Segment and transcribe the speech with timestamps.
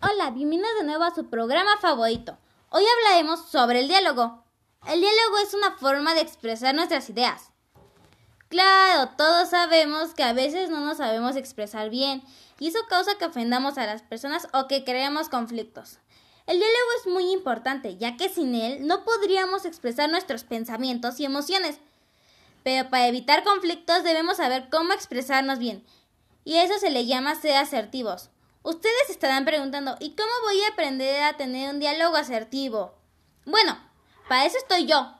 [0.00, 2.38] Hola, bienvenidos de nuevo a su programa favorito.
[2.70, 4.44] Hoy hablaremos sobre el diálogo.
[4.86, 7.50] El diálogo es una forma de expresar nuestras ideas.
[8.48, 12.22] Claro, todos sabemos que a veces no nos sabemos expresar bien
[12.60, 15.98] y eso causa que ofendamos a las personas o que creemos conflictos.
[16.46, 21.24] El diálogo es muy importante, ya que sin él no podríamos expresar nuestros pensamientos y
[21.24, 21.80] emociones.
[22.62, 25.84] Pero para evitar conflictos debemos saber cómo expresarnos bien,
[26.44, 28.30] y eso se le llama ser asertivos.
[28.68, 32.94] Ustedes estarán preguntando, ¿y cómo voy a aprender a tener un diálogo asertivo?
[33.46, 33.78] Bueno,
[34.28, 35.14] para eso estoy yo.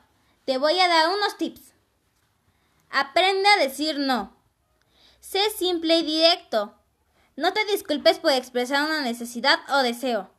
[0.44, 1.72] Te voy a dar unos tips.
[2.90, 4.36] Aprende a decir no.
[5.20, 6.74] Sé simple y directo.
[7.36, 10.30] No te disculpes por expresar una necesidad o deseo.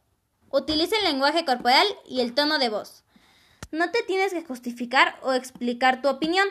[0.52, 3.04] Utiliza el lenguaje corporal y el tono de voz.
[3.72, 6.48] No te tienes que justificar o explicar tu opinión.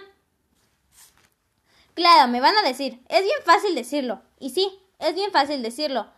[1.95, 4.23] Claro, me van a decir, es bien fácil decirlo.
[4.41, 6.18] Y sí, es bien fácil decirlo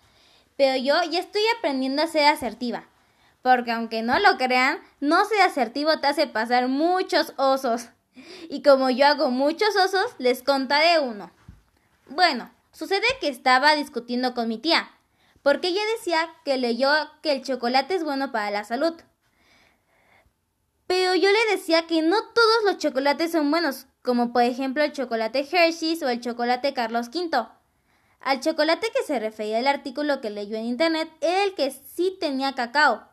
[0.60, 2.84] pero yo ya estoy aprendiendo a ser asertiva.
[3.40, 7.88] Porque aunque no lo crean, no ser asertivo te hace pasar muchos osos.
[8.50, 11.30] Y como yo hago muchos osos, les contaré uno.
[12.08, 14.90] Bueno, sucede que estaba discutiendo con mi tía,
[15.42, 16.90] porque ella decía que leyó
[17.22, 18.92] que el chocolate es bueno para la salud.
[20.86, 24.92] Pero yo le decía que no todos los chocolates son buenos, como por ejemplo el
[24.92, 27.48] chocolate Hershey's o el chocolate Carlos V.
[28.20, 32.16] Al chocolate que se refería el artículo que leyó en internet era el que sí
[32.20, 33.08] tenía cacao.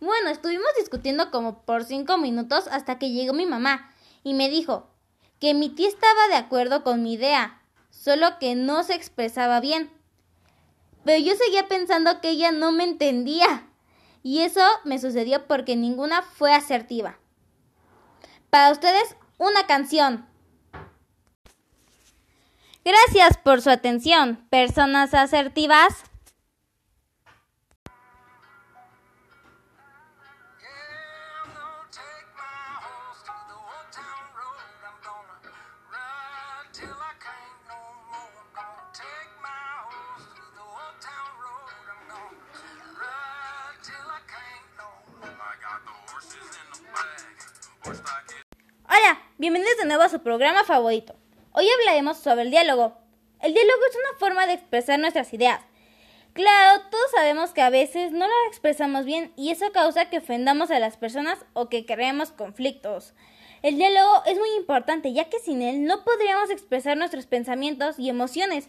[0.00, 3.90] Bueno, estuvimos discutiendo como por cinco minutos hasta que llegó mi mamá
[4.22, 4.90] y me dijo
[5.40, 9.90] que mi tía estaba de acuerdo con mi idea, solo que no se expresaba bien.
[11.04, 13.66] Pero yo seguía pensando que ella no me entendía.
[14.22, 17.18] Y eso me sucedió porque ninguna fue asertiva.
[18.50, 20.26] Para ustedes, una canción.
[22.88, 26.04] Gracias por su atención, personas asertivas.
[48.88, 51.14] Hola, bienvenidos de nuevo a su programa favorito.
[51.52, 52.98] Hoy hablaremos sobre el diálogo.
[53.40, 55.60] El diálogo es una forma de expresar nuestras ideas.
[56.34, 60.70] Claro, todos sabemos que a veces no lo expresamos bien y eso causa que ofendamos
[60.70, 63.14] a las personas o que creemos conflictos.
[63.62, 68.10] El diálogo es muy importante ya que sin él no podríamos expresar nuestros pensamientos y
[68.10, 68.68] emociones.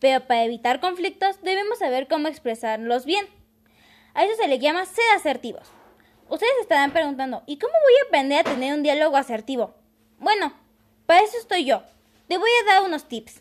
[0.00, 3.26] Pero para evitar conflictos debemos saber cómo expresarlos bien.
[4.14, 5.68] A eso se le llama ser asertivos.
[6.28, 9.76] Ustedes estarán preguntando, ¿y cómo voy a aprender a tener un diálogo asertivo?
[10.18, 10.52] Bueno,
[11.06, 11.84] para eso estoy yo.
[12.28, 13.40] Te voy a dar unos tips.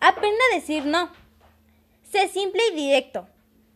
[0.00, 1.12] Aprende a decir no.
[2.02, 3.28] Sé simple y directo.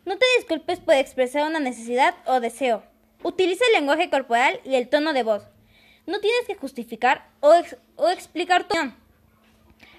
[0.04, 2.82] No te disculpes por expresar una necesidad o deseo.
[3.22, 5.44] Utiliza el lenguaje corporal y el tono de voz.
[6.06, 7.54] No tienes que justificar o,
[7.94, 8.96] o explicar tu opinión.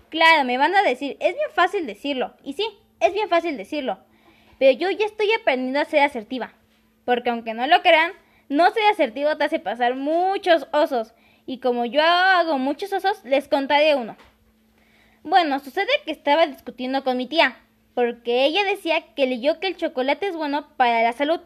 [0.09, 2.33] Claro, me van a decir, es bien fácil decirlo.
[2.43, 2.67] Y sí,
[2.99, 3.99] es bien fácil decirlo.
[4.57, 6.53] Pero yo ya estoy aprendiendo a ser asertiva.
[7.05, 8.11] Porque aunque no lo crean,
[8.49, 11.13] no ser asertivo te hace pasar muchos osos
[11.49, 14.15] y como yo hago muchos osos, les contaré uno.
[15.23, 17.57] Bueno, sucede que estaba discutiendo con mi tía,
[17.95, 21.39] porque ella decía que leyó que el chocolate es bueno para la salud,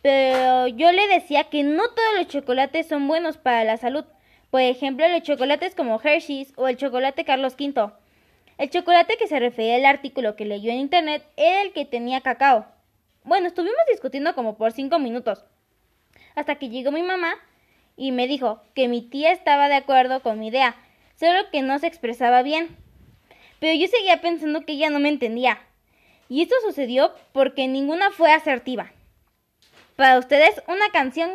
[0.00, 4.06] pero yo le decía que no todos los chocolates son buenos para la salud.
[4.50, 7.92] Por ejemplo, los chocolates como Hershey's o el chocolate Carlos V.
[8.56, 12.22] El chocolate que se refería al artículo que leyó en internet era el que tenía
[12.22, 12.64] cacao.
[13.22, 15.44] Bueno, estuvimos discutiendo como por cinco minutos,
[16.34, 17.34] hasta que llegó mi mamá
[17.96, 20.76] y me dijo que mi tía estaba de acuerdo con mi idea,
[21.18, 22.76] solo que no se expresaba bien.
[23.58, 25.58] Pero yo seguía pensando que ella no me entendía.
[26.28, 28.92] Y esto sucedió porque ninguna fue asertiva.
[29.96, 31.30] Para ustedes, una canción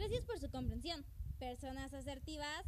[0.00, 1.04] gracias por su comprensión.
[1.38, 2.64] Personas asertivas